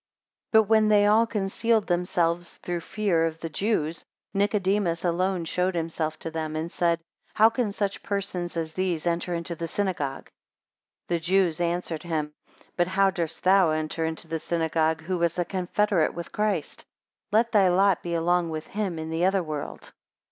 [0.53, 5.75] 2 But when they all concealed themselves through fear of the Jews, Nicodemus alone showed
[5.75, 7.01] himself to them, and said,
[7.35, 10.31] How can such persons as these enter into the synagogue?
[11.07, 12.33] 3 The Jews answered him,
[12.75, 16.83] But how durst thou enter into the synagogue, who wast a confederate with Christ?
[17.31, 19.91] Let thy lot be along with him in the other world.